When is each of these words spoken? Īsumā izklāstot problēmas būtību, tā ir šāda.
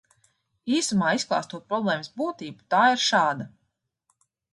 Īsumā 0.77 1.09
izklāstot 1.17 1.67
problēmas 1.73 2.09
būtību, 2.21 2.65
tā 2.75 2.81
ir 2.95 3.05
šāda. 3.05 3.47